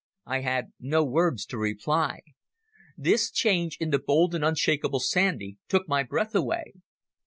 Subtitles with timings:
[0.25, 2.21] I had no words to reply.
[2.97, 6.73] This change in the bold and unshakeable Sandy took my breath away.